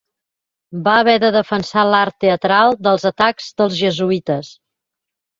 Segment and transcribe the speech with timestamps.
[0.85, 4.51] Va haver de defensar l'art teatral dels atacs dels jesuïtes.